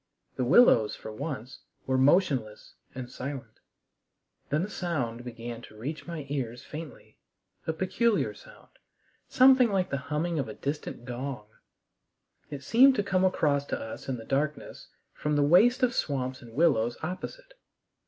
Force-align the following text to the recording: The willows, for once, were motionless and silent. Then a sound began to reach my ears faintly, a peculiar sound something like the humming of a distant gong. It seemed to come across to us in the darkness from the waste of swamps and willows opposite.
The 0.35 0.43
willows, 0.43 0.95
for 0.95 1.11
once, 1.11 1.59
were 1.85 1.95
motionless 1.95 2.73
and 2.95 3.07
silent. 3.07 3.59
Then 4.49 4.63
a 4.63 4.67
sound 4.67 5.23
began 5.23 5.61
to 5.61 5.77
reach 5.77 6.07
my 6.07 6.25
ears 6.27 6.63
faintly, 6.63 7.19
a 7.67 7.73
peculiar 7.73 8.33
sound 8.33 8.69
something 9.27 9.69
like 9.71 9.91
the 9.91 9.97
humming 10.09 10.39
of 10.39 10.47
a 10.47 10.55
distant 10.55 11.05
gong. 11.05 11.45
It 12.49 12.63
seemed 12.63 12.95
to 12.95 13.03
come 13.03 13.23
across 13.23 13.63
to 13.67 13.79
us 13.79 14.09
in 14.09 14.17
the 14.17 14.25
darkness 14.25 14.87
from 15.13 15.35
the 15.35 15.43
waste 15.43 15.83
of 15.83 15.93
swamps 15.93 16.41
and 16.41 16.55
willows 16.55 16.97
opposite. 17.03 17.53